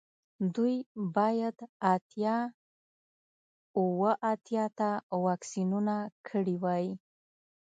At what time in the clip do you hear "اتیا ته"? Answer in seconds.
4.31-4.89